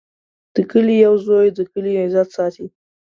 د 0.55 0.57
کلي 0.71 0.95
یو 1.05 1.15
زوی 1.25 1.47
د 1.57 1.59
کلي 1.71 1.93
عزت 2.03 2.27
ساتي. 2.37 2.65